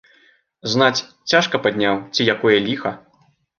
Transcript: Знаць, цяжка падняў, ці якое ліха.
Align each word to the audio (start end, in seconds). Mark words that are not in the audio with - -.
Знаць, 0.75 1.03
цяжка 1.35 1.55
падняў, 1.67 1.95
ці 2.13 2.29
якое 2.37 2.57
ліха. 2.71 2.97